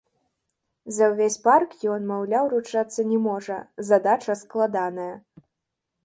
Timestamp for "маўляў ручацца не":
2.11-3.19